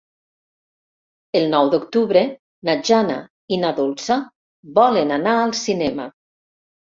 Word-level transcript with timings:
El 1.39 1.43
nou 1.49 1.67
d'octubre 1.73 2.23
na 2.69 2.75
Jana 2.89 3.17
i 3.57 3.61
na 3.65 3.71
Dolça 3.81 4.17
volen 4.79 5.15
anar 5.21 5.35
al 5.43 5.55
cinema. 5.63 6.09